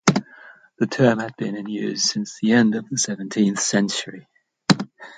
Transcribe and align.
The 0.79 0.87
term 0.87 1.19
had 1.19 1.35
been 1.37 1.55
in 1.55 1.69
use 1.69 2.03
since 2.03 2.39
the 2.41 2.53
end 2.53 2.73
of 2.73 2.89
the 2.89 2.97
seventeenth 2.97 3.59
century. 3.59 4.27